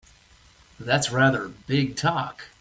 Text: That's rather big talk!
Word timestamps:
That's 0.79 1.11
rather 1.11 1.49
big 1.67 1.95
talk! 1.95 2.45